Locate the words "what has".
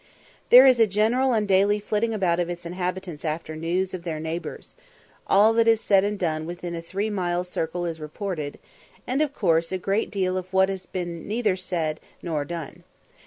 10.51-10.87